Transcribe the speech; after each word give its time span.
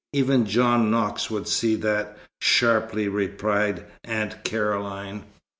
Even 0.13 0.47
John 0.47 0.89
Knox 0.89 1.29
would 1.29 1.47
see 1.47 1.75
that," 1.75 2.17
sharply 2.41 3.07
replied 3.07 3.85
Aunt 4.03 4.43
Caroline. 4.43 5.25